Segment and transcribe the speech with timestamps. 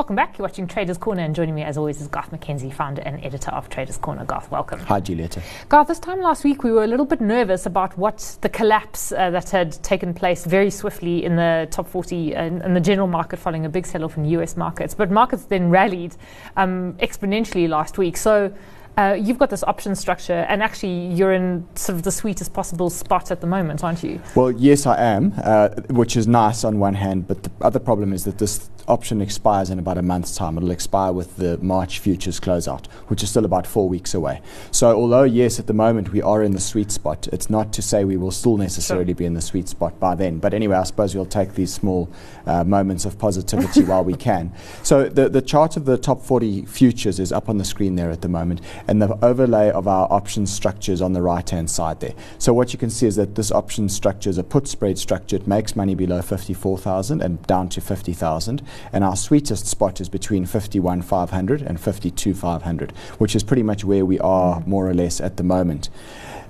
[0.00, 0.38] Welcome back.
[0.38, 3.50] You're watching Traders Corner, and joining me, as always, is Garth McKenzie, founder and editor
[3.50, 4.24] of Traders Corner.
[4.24, 4.80] Garth, welcome.
[4.80, 5.42] Hi, Julieta.
[5.68, 9.12] Garth, this time last week, we were a little bit nervous about what the collapse
[9.12, 13.08] uh, that had taken place very swiftly in the top 40 and, and the general
[13.08, 14.94] market following a big sell off in US markets.
[14.94, 16.16] But markets then rallied
[16.56, 18.16] um, exponentially last week.
[18.16, 18.50] So
[19.00, 22.90] uh, you've got this option structure, and actually, you're in sort of the sweetest possible
[22.90, 24.20] spot at the moment, aren't you?
[24.34, 28.12] Well, yes, I am, uh, which is nice on one hand, but the other problem
[28.12, 30.56] is that this option expires in about a month's time.
[30.58, 34.42] It'll expire with the March futures closeout, which is still about four weeks away.
[34.70, 37.82] So, although, yes, at the moment we are in the sweet spot, it's not to
[37.82, 39.14] say we will still necessarily sure.
[39.14, 40.38] be in the sweet spot by then.
[40.38, 42.10] But anyway, I suppose we'll take these small
[42.46, 44.52] uh, moments of positivity while we can.
[44.82, 48.10] So, the, the chart of the top 40 futures is up on the screen there
[48.10, 52.00] at the moment, and the overlay of our option structures on the right hand side
[52.00, 52.12] there.
[52.38, 55.36] So, what you can see is that this option structure is a put spread structure.
[55.36, 60.44] It makes money below 54,000 and down to 50,000 and our sweetest spot is between
[60.44, 65.44] 51,500 and 52,500, which is pretty much where we are more or less at the
[65.44, 65.88] moment.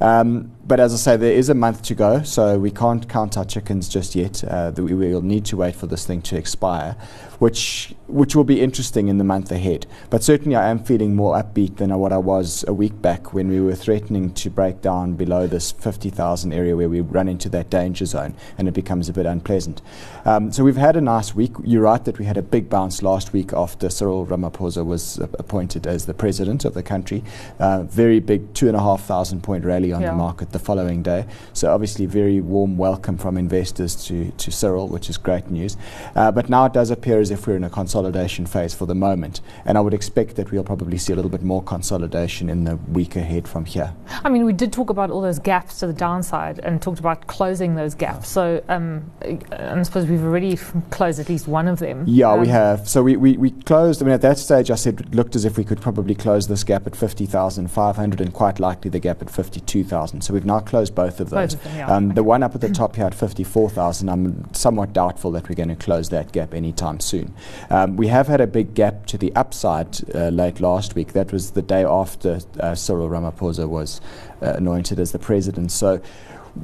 [0.00, 3.36] Um, but as I say, there is a month to go, so we can't count
[3.36, 4.44] our chickens just yet.
[4.44, 6.96] Uh, we will need to wait for this thing to expire,
[7.40, 9.86] which which will be interesting in the month ahead.
[10.10, 13.48] But certainly, I am feeling more upbeat than what I was a week back when
[13.48, 17.68] we were threatening to break down below this 50,000 area where we run into that
[17.68, 19.82] danger zone, and it becomes a bit unpleasant.
[20.24, 21.52] Um, so we've had a nice week.
[21.64, 25.26] You're right that we had a big bounce last week after Cyril Ramaphosa was uh,
[25.36, 27.24] appointed as the president of the country.
[27.58, 30.10] Uh, very big two and a half thousand point rally on yeah.
[30.10, 31.26] the market the following day.
[31.52, 35.76] So obviously, very warm welcome from investors to, to Cyril, which is great news.
[36.14, 38.94] Uh, but now it does appear as if we're in a consolidation phase for the
[38.94, 42.64] moment, and I would expect that we'll probably see a little bit more consolidation in
[42.64, 43.94] the week ahead from here.
[44.24, 47.26] I mean, we did talk about all those gaps to the downside and talked about
[47.26, 48.28] closing those gaps.
[48.28, 50.56] So um, I suppose we've already
[50.90, 52.04] closed at least one of them.
[52.06, 52.88] Yeah, um, we have.
[52.88, 54.02] So we, we, we closed.
[54.02, 56.48] I mean, at that stage, I said it looked as if we could probably close
[56.48, 60.20] this gap at 50,500 and quite likely the gap at 52,000.
[60.22, 61.54] So we've now closed both of those.
[61.54, 61.94] Both of them, yeah.
[61.94, 62.14] um, okay.
[62.14, 65.68] The one up at the top here at 54,000, I'm somewhat doubtful that we're going
[65.68, 67.34] to close that gap anytime soon.
[67.70, 71.12] Um, we have had a big gap to the upside uh, late last week.
[71.12, 74.00] That was the day after uh, Cyril Ramaphosa was
[74.42, 75.72] uh, anointed as the president.
[75.72, 76.00] So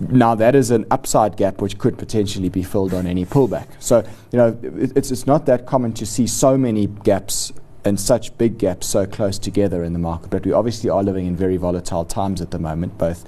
[0.09, 3.69] now that is an upside gap which could potentially be filled on any pullback.
[3.79, 3.99] So
[4.33, 7.53] you know it, it's it's not that common to see so many gaps
[7.87, 10.29] and such big gaps so close together in the market.
[10.31, 13.25] But we obviously are living in very volatile times at the moment, both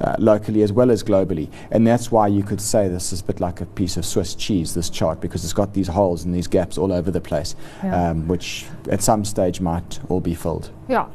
[0.00, 1.50] uh, locally as well as globally.
[1.70, 4.34] And that's why you could say this is a bit like a piece of Swiss
[4.34, 7.56] cheese, this chart, because it's got these holes and these gaps all over the place,
[7.82, 8.10] yeah.
[8.10, 10.70] um, which at some stage might all be filled.
[10.88, 11.06] Yeah,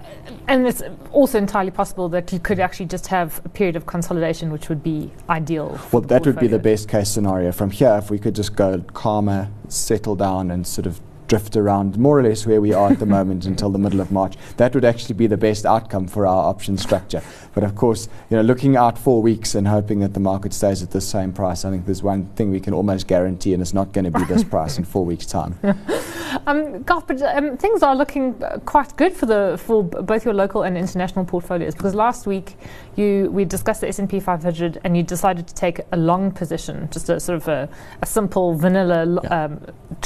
[0.48, 4.52] and it's also entirely possible that you could actually just have a period of consolidation,
[4.52, 5.80] which would be ideal.
[5.92, 7.52] Well, that would be the best case scenario.
[7.52, 11.97] From here, if we could just go calmer, settle down, and sort of drift around
[11.97, 14.35] more or less where we are at the moment until the middle of March.
[14.57, 17.22] That would actually be the best outcome for our option structure.
[17.53, 20.81] But of course, you know, looking out four weeks and hoping that the market stays
[20.81, 23.73] at the same price, I think there's one thing we can almost guarantee, and it's
[23.73, 25.57] not going to be this price in four weeks' time.
[26.47, 30.25] um, Garth, but um, things are looking uh, quite good for the for b- both
[30.25, 32.57] your local and international portfolios because last week
[32.95, 37.09] you we discussed the S&P 500 and you decided to take a long position, just
[37.09, 37.69] a sort of a,
[38.01, 39.45] a simple vanilla yeah.
[39.45, 39.61] um,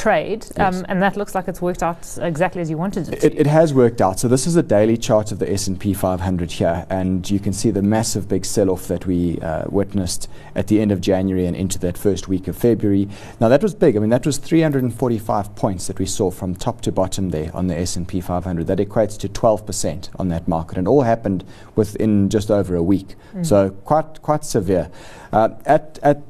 [0.07, 0.75] trade, yes.
[0.75, 3.47] Um, and that looks like it's worked out exactly as you wanted it, it, it
[3.47, 4.19] has worked out.
[4.19, 7.71] So this is a daily chart of the S&P 500 here, and you can see
[7.71, 11.77] the massive big sell-off that we uh, witnessed at the end of January and into
[11.79, 13.09] that first week of February.
[13.39, 13.97] Now that was big.
[13.97, 17.67] I mean, that was 345 points that we saw from top to bottom there on
[17.67, 18.67] the S&P 500.
[18.67, 21.43] That equates to 12% on that market, and all happened
[21.75, 23.15] within just over a week.
[23.33, 23.45] Mm.
[23.45, 24.89] So quite quite severe.
[25.31, 26.21] Uh, at, at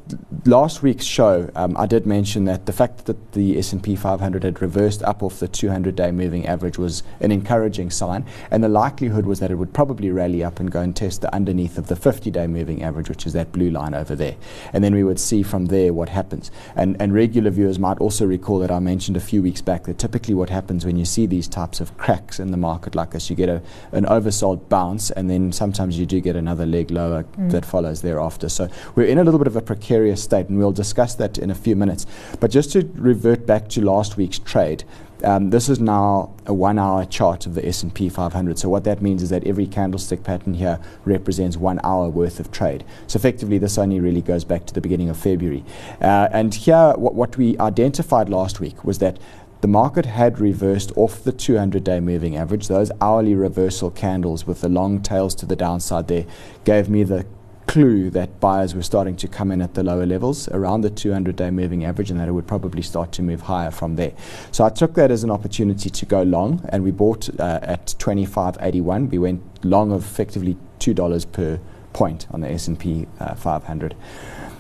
[0.46, 4.62] last week's show, um, I did mention that the fact that the S&P 500 had
[4.62, 9.40] reversed up off the 200-day moving average was an encouraging sign, and the likelihood was
[9.40, 12.48] that it would probably rally up and go and test the underneath of the 50-day
[12.48, 14.36] moving average, which is that blue line over there,
[14.72, 16.50] and then we would see from there what happens.
[16.76, 19.98] And, and regular viewers might also recall that I mentioned a few weeks back that
[19.98, 23.30] typically what happens when you see these types of cracks in the market like this,
[23.30, 23.62] you get a,
[23.92, 27.52] an oversold bounce, and then sometimes you do get another leg lower mm.
[27.52, 28.48] that follows thereafter.
[28.48, 31.52] So we're in a little bit of a precarious state, and we'll discuss that in
[31.52, 32.06] a few minutes.
[32.40, 34.84] But just to revert back to last week's trade,
[35.24, 38.60] um, this is now a one-hour chart of the S&P 500.
[38.60, 42.52] So what that means is that every candlestick pattern here represents one hour worth of
[42.52, 42.86] trade.
[43.08, 45.64] So effectively, this only really goes back to the beginning of February.
[46.00, 49.18] Uh, and here, what, what we identified last week was that
[49.62, 52.68] the market had reversed off the 200 day moving average.
[52.68, 56.26] Those hourly reversal candles with the long tails to the downside there
[56.64, 57.26] gave me the
[57.68, 61.36] clue that buyers were starting to come in at the lower levels around the 200
[61.36, 64.14] day moving average and that it would probably start to move higher from there.
[64.52, 67.88] So I took that as an opportunity to go long and we bought uh, at
[68.00, 69.12] 25.81.
[69.12, 71.60] We went long of effectively $2 per
[71.94, 73.96] point on the S&P uh, 500.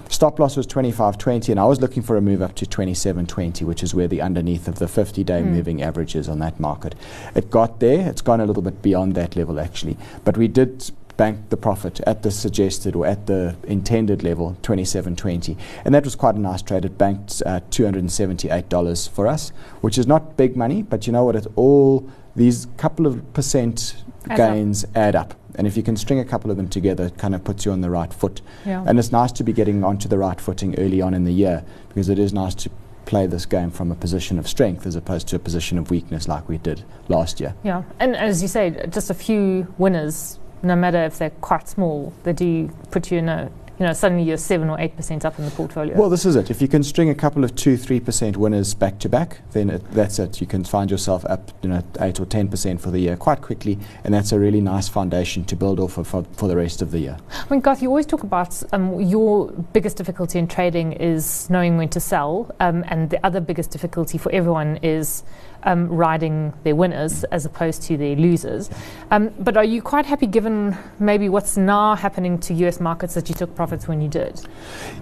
[0.10, 3.84] Stop loss was 25.20 and I was looking for a move up to 27.20 which
[3.84, 5.48] is where the underneath of the 50 day mm.
[5.48, 6.96] moving average is on that market.
[7.36, 10.90] It got there, it's gone a little bit beyond that level actually, but we did
[11.18, 15.58] bank the profit at the suggested or at the intended level, 27.20.
[15.84, 16.86] And that was quite a nice trade.
[16.86, 19.50] It banked uh, $278 for us,
[19.82, 21.36] which is not big money, but you know what?
[21.36, 24.92] It's all these couple of percent add gains up.
[24.96, 25.34] add up.
[25.56, 27.72] And if you can string a couple of them together, it kind of puts you
[27.72, 28.42] on the right foot.
[28.64, 28.84] Yeah.
[28.86, 31.66] And it's nice to be getting onto the right footing early on in the year
[31.90, 32.70] because it is nice to
[33.08, 36.28] play this game from a position of strength as opposed to a position of weakness
[36.28, 37.56] like we did last year.
[37.64, 42.14] Yeah, and as you say, just a few winners, no matter if they're quite small,
[42.24, 45.38] they do put you in a you know, suddenly you're seven or eight percent up
[45.38, 45.96] in the portfolio.
[45.96, 46.50] Well, this is it.
[46.50, 49.70] If you can string a couple of two, three percent winners back to back, then
[49.70, 50.42] it, that's it.
[50.42, 53.42] You can find yourself up, you know, eight or ten percent for the year quite
[53.42, 56.82] quickly, and that's a really nice foundation to build off of for, for the rest
[56.82, 57.18] of the year.
[57.32, 61.78] I mean, Garth, you always talk about um, your biggest difficulty in trading is knowing
[61.78, 65.24] when to sell, um, and the other biggest difficulty for everyone is
[65.64, 68.70] um, riding their winners as opposed to their losers.
[69.12, 73.30] Um, but are you quite happy given maybe what's now happening to US markets that
[73.30, 74.40] you took profits when you did?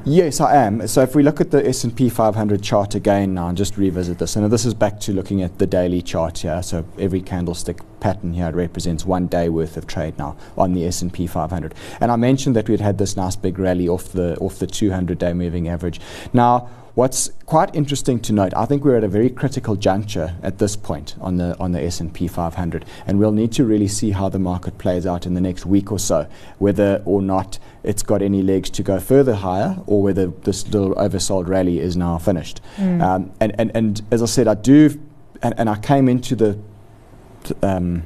[0.06, 0.88] Yes, I am.
[0.88, 4.36] So if we look at the S&P 500 chart again now and just revisit this,
[4.36, 6.64] and this is back to looking at the daily chart here.
[6.64, 11.28] So every candlestick pattern here represents one day worth of trade now on the S&P
[11.28, 11.76] 500.
[12.02, 15.20] And I mentioned that we'd had this nice big rally off the off the 200
[15.20, 16.02] day moving average.
[16.34, 20.60] Now What's quite interesting to note, I think we're at a very critical juncture at
[20.60, 24.30] this point on the on the S&P 500, and we'll need to really see how
[24.30, 26.26] the market plays out in the next week or so,
[26.58, 30.96] whether or not it's got any legs to go further higher, or whether this little
[30.96, 32.62] oversold rally is now finished.
[32.78, 33.02] Mm.
[33.02, 34.98] Um, and, and and as I said, I do,
[35.44, 36.58] and, and I came into the
[37.62, 38.04] um,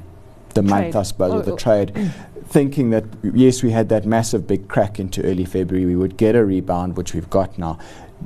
[0.56, 0.69] the trade.
[0.69, 1.57] month, I suppose, oh, the oh.
[1.57, 1.94] trade.
[2.50, 6.36] thinking that yes, we had that massive big crack into early February, we would get
[6.36, 7.77] a rebound, which we've got now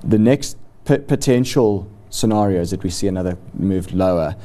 [0.03, 4.35] the next p- potential is that we see another move lower.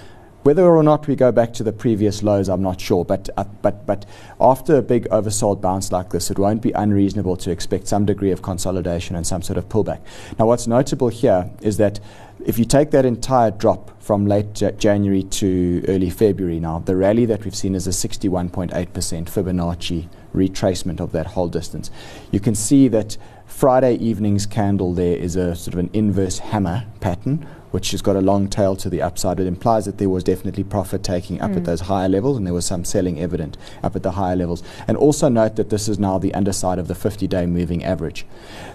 [0.45, 3.05] Whether or not we go back to the previous lows, I'm not sure.
[3.05, 4.07] But, uh, but, but
[4.41, 8.31] after a big oversold bounce like this, it won't be unreasonable to expect some degree
[8.31, 10.01] of consolidation and some sort of pullback.
[10.39, 12.01] Now, what's notable here is that
[12.47, 16.97] if you take that entire drop from late J- January to early February now, the
[16.97, 21.91] rally that we've seen is a 61.8% Fibonacci retracement of that whole distance.
[22.31, 23.19] You can see that
[23.49, 28.15] Friday evening's candle there is a sort of an inverse hammer pattern, which has got
[28.15, 29.41] a long tail to the upside.
[29.41, 31.57] It implies that there was definitely profit taking up mm.
[31.57, 34.63] at those higher levels, and there was some selling evident up at the higher levels.
[34.87, 38.27] And also note that this is now the underside of the 50-day moving average.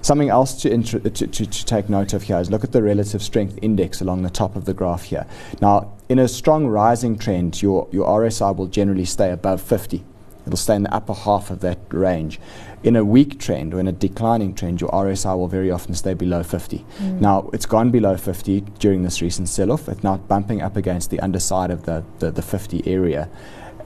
[0.02, 3.22] Something else to, to, to, to take note of here is look at the relative
[3.22, 5.26] strength index along the top of the graph here.
[5.62, 10.04] Now, in a strong rising trend, your, your RSI will generally stay above 50.
[10.46, 12.40] It'll stay in the upper half of that range.
[12.84, 16.14] In a weak trend or in a declining trend, your RSI will very often stay
[16.14, 16.86] below 50.
[17.00, 17.22] Mm.
[17.22, 19.88] Now, it's gone below 50 during this recent sell off.
[19.88, 23.30] It's now bumping up against the underside of the, the, the 50 area.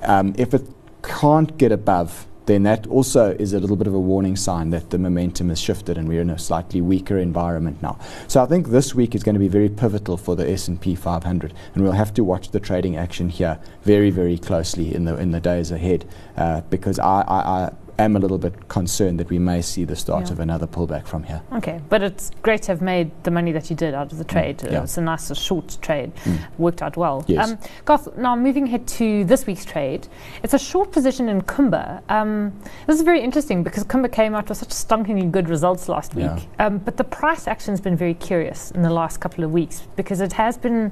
[0.01, 0.67] Um, if it
[1.03, 4.89] can't get above then that also is a little bit of a warning sign that
[4.89, 7.99] the momentum has shifted and we're in a slightly weaker environment now.
[8.27, 11.53] So I think this week is going to be very pivotal for the S&P 500
[11.75, 15.31] and we'll have to watch the trading action here very very closely in the in
[15.31, 16.05] the days ahead
[16.37, 19.95] uh, because I, I, I am a little bit concerned that we may see the
[19.95, 20.33] start yeah.
[20.33, 21.41] of another pullback from here.
[21.53, 24.25] Okay, but it's great to have made the money that you did out of the
[24.25, 24.29] mm.
[24.29, 24.57] trade.
[24.59, 24.71] Mm.
[24.71, 24.83] Yeah.
[24.83, 26.39] It's a nice short trade, mm.
[26.57, 27.23] worked out well.
[27.27, 27.51] Yes.
[27.51, 30.07] Um, Garth, now moving ahead to this week's trade,
[30.43, 32.01] it's a short position in Kumba.
[32.09, 32.53] Um,
[32.85, 36.25] this is very interesting because Kumba came out with such stunkingly good results last week,
[36.25, 36.65] yeah.
[36.65, 39.87] um, but the price action has been very curious in the last couple of weeks
[39.95, 40.91] because it has been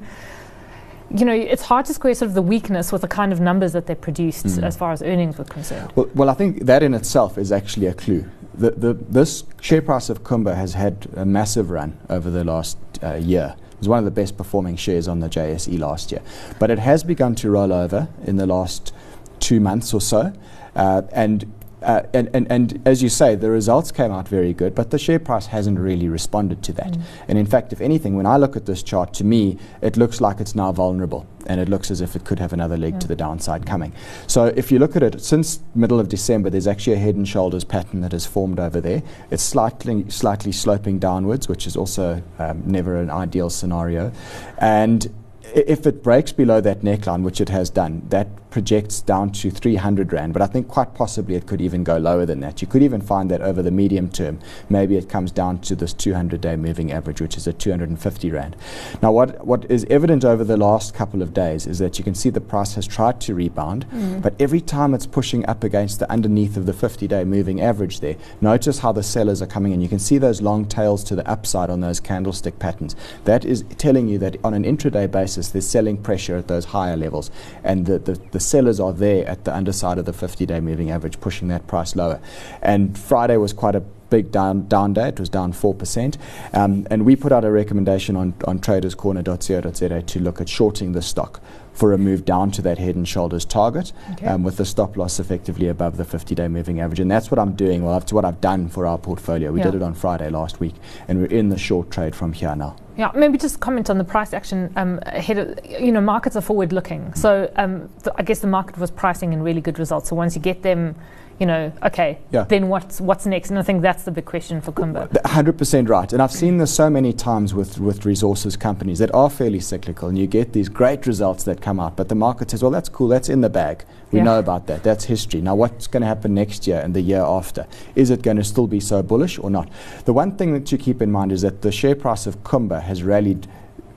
[1.09, 3.73] you know, it's hard to square sort of the weakness with the kind of numbers
[3.73, 4.63] that they produced mm.
[4.63, 5.91] as far as earnings were concerned.
[5.95, 8.29] Well, well, I think that in itself is actually a clue.
[8.53, 12.77] The, the, this share price of Kumba has had a massive run over the last
[13.03, 13.55] uh, year.
[13.71, 16.21] It was one of the best performing shares on the JSE last year.
[16.59, 18.93] But it has begun to roll over in the last
[19.39, 20.33] two months or so.
[20.75, 21.51] Uh, and
[21.85, 24.97] uh, and, and, and as you say, the results came out very good, but the
[24.97, 26.91] share price hasn't really responded to that.
[26.91, 27.01] Mm.
[27.27, 30.19] And in fact, if anything, when I look at this chart, to me, it looks
[30.19, 32.99] like it's now vulnerable, and it looks as if it could have another leg yeah.
[32.99, 33.93] to the downside coming.
[34.25, 37.27] So if you look at it, since middle of December, there's actually a head and
[37.27, 39.03] shoulders pattern that has formed over there.
[39.29, 44.11] It's slightly, slightly sloping downwards, which is also um, never an ideal scenario.
[44.57, 45.13] And
[45.53, 50.13] if it breaks below that neckline, which it has done, that projects down to 300
[50.13, 52.61] Rand, but I think quite possibly it could even go lower than that.
[52.61, 55.91] You could even find that over the medium term, maybe it comes down to this
[55.91, 58.55] 200 day moving average, which is at 250 Rand.
[59.01, 62.15] Now, what, what is evident over the last couple of days is that you can
[62.15, 64.21] see the price has tried to rebound, mm.
[64.21, 67.99] but every time it's pushing up against the underneath of the 50 day moving average
[67.99, 69.81] there, notice how the sellers are coming in.
[69.81, 72.95] You can see those long tails to the upside on those candlestick patterns.
[73.25, 76.95] That is telling you that on an intraday basis, there's selling pressure at those higher
[76.95, 77.31] levels,
[77.61, 80.91] and the, the, the sellers are there at the underside of the 50 day moving
[80.91, 82.19] average, pushing that price lower.
[82.61, 85.09] And Friday was quite a big down, down day.
[85.09, 86.17] It was down 4%.
[86.53, 91.01] Um, and we put out a recommendation on, on traderscorner.co.za to look at shorting the
[91.01, 91.41] stock
[91.75, 94.27] for a move down to that head and shoulders target okay.
[94.27, 97.01] um, with the stop loss effectively above the 50 day moving average.
[97.01, 97.83] And that's what I'm doing.
[97.83, 99.51] Well, that's what I've done for our portfolio.
[99.51, 99.65] We yeah.
[99.65, 100.75] did it on Friday last week,
[101.07, 102.77] and we're in the short trade from here now.
[102.97, 106.41] Yeah, maybe just comment on the price action um, ahead of, you know, markets are
[106.41, 107.13] forward looking.
[107.13, 110.09] So um, I guess the market was pricing in really good results.
[110.09, 110.95] So once you get them,
[111.39, 112.43] you know, okay, yeah.
[112.43, 113.49] then what's what's next?
[113.49, 115.11] And I think that's the big question for Kumba.
[115.11, 116.13] 100% right.
[116.13, 120.07] And I've seen this so many times with, with resources companies that are fairly cyclical,
[120.07, 122.89] and you get these great results that come out, but the market says, well, that's
[122.89, 123.83] cool, that's in the bag.
[124.11, 124.25] We yeah.
[124.25, 124.83] know about that.
[124.83, 125.41] That's history.
[125.41, 127.67] Now, what's going to happen next year and the year after?
[127.95, 129.69] Is it going to still be so bullish or not?
[130.05, 132.81] The one thing that you keep in mind is that the share price of Kumba
[132.81, 133.47] has rallied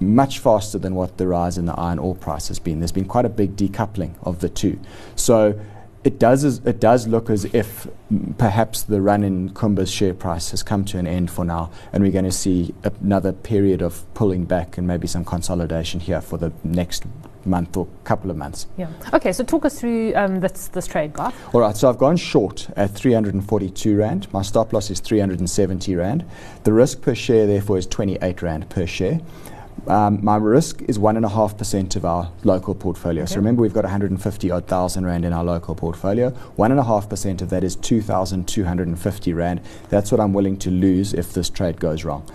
[0.01, 2.81] much faster than what the rise in the iron ore price has been.
[2.81, 4.79] There's been quite a big decoupling of the two.
[5.17, 5.59] So
[6.09, 7.87] it does it does look as if
[8.39, 12.03] perhaps the run in Kumba's share price has come to an end for now, and
[12.03, 16.39] we're going to see another period of pulling back and maybe some consolidation here for
[16.39, 17.05] the next
[17.45, 18.67] month or couple of months.
[18.79, 18.89] Yeah.
[19.13, 19.33] Okay.
[19.33, 21.35] So talk us through um, this this trade, Garth.
[21.55, 21.77] All right.
[21.77, 24.33] So I've gone short at 342 rand.
[24.33, 26.25] My stop loss is 370 rand.
[26.65, 29.21] The risk per share, therefore, is 28 rand per share.
[29.87, 33.23] Um, my risk is 1.5% of our local portfolio.
[33.23, 33.33] Okay.
[33.33, 36.31] So remember, we've got 150 odd thousand Rand in our local portfolio.
[36.31, 39.61] 1.5% of that is 2,250 Rand.
[39.89, 42.29] That's what I'm willing to lose if this trade goes wrong.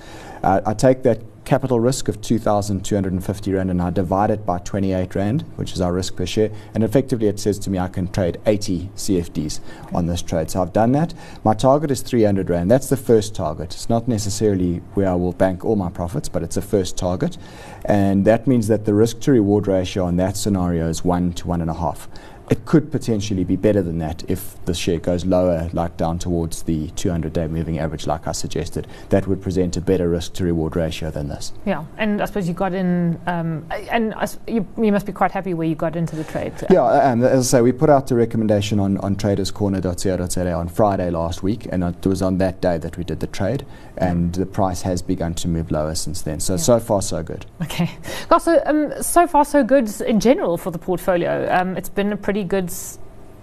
[0.43, 5.15] Uh, I take that capital risk of 2,250 Rand and I divide it by 28
[5.15, 6.51] Rand, which is our risk per share.
[6.73, 9.95] And effectively, it says to me I can trade 80 CFDs okay.
[9.95, 10.49] on this trade.
[10.49, 11.13] So I've done that.
[11.43, 12.71] My target is 300 Rand.
[12.71, 13.73] That's the first target.
[13.73, 17.37] It's not necessarily where I will bank all my profits, but it's a first target.
[17.85, 21.45] And that means that the risk to reward ratio on that scenario is 1 to
[21.45, 22.07] 1.5
[22.49, 26.63] it could potentially be better than that if the share goes lower, like down towards
[26.63, 28.87] the 200 day moving average, like I suggested.
[29.09, 31.53] That would present a better risk to reward ratio than this.
[31.65, 34.13] Yeah, and I suppose you got in, um, and
[34.47, 36.53] you, you, must be quite happy where you got into the trade.
[36.69, 41.09] Yeah, and as I say, we put out the recommendation on, on traderscorner.co.za on Friday
[41.11, 43.65] last week, and it was on that day that we did the trade,
[43.97, 46.39] and the price has begun to move lower since then.
[46.39, 46.57] So, yeah.
[46.57, 47.45] so far, so good.
[47.61, 47.89] Okay.
[48.39, 51.47] so, um, so far, so good in general for the portfolio.
[51.51, 52.73] Um, it's been a pretty pretty good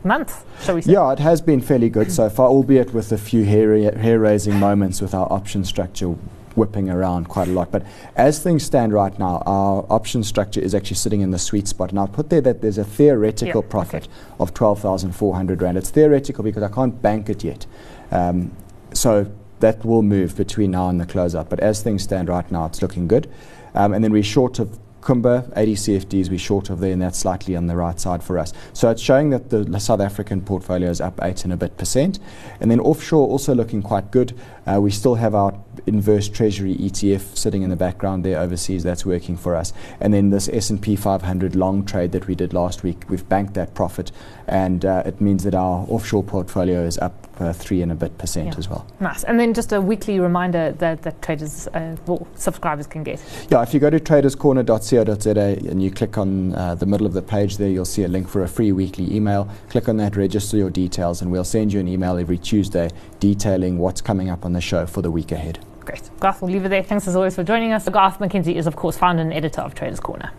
[0.02, 0.92] month, shall we say?
[0.92, 4.59] Yeah, it has been fairly good so far, albeit with a few hair, hair raising
[4.59, 6.09] moments with our option structure
[6.56, 7.70] whipping around quite a lot.
[7.70, 11.68] But as things stand right now, our option structure is actually sitting in the sweet
[11.68, 11.90] spot.
[11.90, 14.12] And I'll put there that there's a theoretical profit okay.
[14.40, 15.78] of 12,400 Rand.
[15.78, 17.66] It's theoretical because I can't bank it yet.
[18.11, 18.50] Um,
[18.92, 19.30] so
[19.61, 21.49] that will move between now and the closeout.
[21.49, 23.30] But as things stand right now, it's looking good.
[23.73, 27.19] Um, and then we're short of Kumba, 80 CFDs, we're short of there, and that's
[27.19, 28.52] slightly on the right side for us.
[28.73, 32.19] So it's showing that the South African portfolio is up 8 and a bit percent.
[32.61, 34.38] And then offshore also looking quite good.
[34.66, 35.54] Uh, we still have our
[35.87, 38.83] inverse treasury ETF sitting in the background there overseas.
[38.83, 39.73] That's working for us.
[40.00, 43.75] And then this S&P 500 long trade that we did last week, we've banked that
[43.75, 44.12] profit,
[44.47, 48.16] and uh, it means that our offshore portfolio is up uh, three and a bit
[48.18, 48.59] percent yeah.
[48.59, 48.87] as well.
[49.00, 49.25] Nice.
[49.25, 53.23] And then just a weekly reminder that, that traders, uh, well, subscribers can get.
[53.50, 57.23] Yeah, if you go to traderscorner.co.za and you click on uh, the middle of the
[57.23, 59.49] page there, you'll see a link for a free weekly email.
[59.68, 63.78] Click on that, register your details, and we'll send you an email every Tuesday detailing
[63.78, 65.59] what's coming up on the show for the week ahead.
[65.80, 66.11] Great.
[66.20, 66.82] Garth, we'll leave it there.
[66.82, 67.88] Thanks as always for joining us.
[67.88, 70.30] Garth McKenzie is, of course, founder and editor of Traders Corner.